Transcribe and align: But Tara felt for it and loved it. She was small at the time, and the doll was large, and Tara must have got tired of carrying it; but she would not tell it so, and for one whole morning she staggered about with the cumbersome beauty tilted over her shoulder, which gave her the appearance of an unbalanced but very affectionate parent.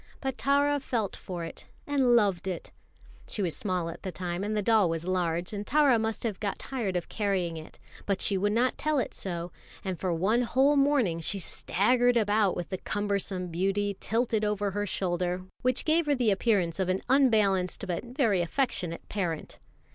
But 0.19 0.35
Tara 0.35 0.79
felt 0.79 1.15
for 1.15 1.43
it 1.43 1.67
and 1.85 2.15
loved 2.15 2.47
it. 2.47 2.71
She 3.27 3.43
was 3.43 3.55
small 3.55 3.87
at 3.87 4.01
the 4.01 4.11
time, 4.11 4.43
and 4.43 4.57
the 4.57 4.63
doll 4.63 4.89
was 4.89 5.05
large, 5.05 5.53
and 5.53 5.63
Tara 5.67 5.99
must 5.99 6.23
have 6.23 6.39
got 6.39 6.57
tired 6.57 6.95
of 6.95 7.07
carrying 7.07 7.55
it; 7.55 7.77
but 8.07 8.19
she 8.19 8.35
would 8.35 8.51
not 8.51 8.79
tell 8.79 8.97
it 8.97 9.13
so, 9.13 9.51
and 9.85 9.99
for 9.99 10.11
one 10.11 10.41
whole 10.41 10.75
morning 10.75 11.19
she 11.19 11.37
staggered 11.37 12.17
about 12.17 12.55
with 12.55 12.69
the 12.69 12.79
cumbersome 12.79 13.49
beauty 13.49 13.95
tilted 13.99 14.43
over 14.43 14.71
her 14.71 14.87
shoulder, 14.87 15.43
which 15.61 15.85
gave 15.85 16.07
her 16.07 16.15
the 16.15 16.31
appearance 16.31 16.79
of 16.79 16.89
an 16.89 17.03
unbalanced 17.07 17.85
but 17.85 18.03
very 18.03 18.41
affectionate 18.41 19.07
parent. 19.07 19.59